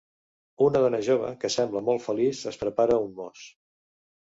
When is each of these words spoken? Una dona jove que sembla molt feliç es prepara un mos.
Una 0.67 0.81
dona 0.83 1.01
jove 1.09 1.29
que 1.45 1.53
sembla 1.57 1.85
molt 1.93 2.07
feliç 2.09 2.43
es 2.55 2.61
prepara 2.67 3.01
un 3.09 3.17
mos. 3.23 3.51